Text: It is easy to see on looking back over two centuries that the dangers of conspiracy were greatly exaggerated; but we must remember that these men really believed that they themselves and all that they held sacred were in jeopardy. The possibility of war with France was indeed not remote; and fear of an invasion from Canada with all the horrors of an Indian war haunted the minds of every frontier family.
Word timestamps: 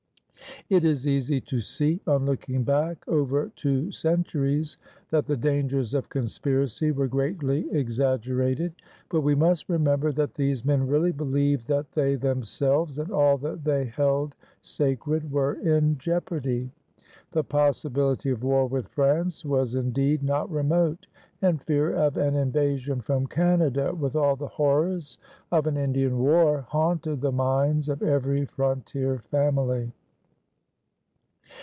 It 0.69 0.85
is 0.85 1.05
easy 1.05 1.41
to 1.41 1.59
see 1.59 2.01
on 2.07 2.25
looking 2.25 2.63
back 2.63 3.05
over 3.07 3.51
two 3.57 3.91
centuries 3.91 4.77
that 5.09 5.25
the 5.25 5.35
dangers 5.35 5.93
of 5.93 6.07
conspiracy 6.07 6.91
were 6.91 7.07
greatly 7.09 7.69
exaggerated; 7.71 8.73
but 9.09 9.19
we 9.19 9.35
must 9.35 9.67
remember 9.67 10.13
that 10.13 10.35
these 10.35 10.63
men 10.63 10.87
really 10.87 11.11
believed 11.11 11.67
that 11.67 11.91
they 11.91 12.15
themselves 12.15 12.97
and 12.97 13.11
all 13.11 13.37
that 13.39 13.65
they 13.65 13.85
held 13.85 14.35
sacred 14.61 15.29
were 15.29 15.55
in 15.55 15.97
jeopardy. 15.97 16.69
The 17.31 17.43
possibility 17.43 18.29
of 18.29 18.43
war 18.43 18.65
with 18.65 18.87
France 18.87 19.43
was 19.43 19.75
indeed 19.75 20.23
not 20.23 20.49
remote; 20.49 21.07
and 21.41 21.61
fear 21.61 21.93
of 21.93 22.15
an 22.15 22.35
invasion 22.35 23.01
from 23.01 23.27
Canada 23.27 23.93
with 23.93 24.15
all 24.15 24.37
the 24.37 24.47
horrors 24.47 25.17
of 25.51 25.67
an 25.67 25.75
Indian 25.75 26.17
war 26.17 26.61
haunted 26.69 27.19
the 27.19 27.33
minds 27.33 27.89
of 27.89 28.01
every 28.03 28.45
frontier 28.45 29.19
family. 29.31 29.91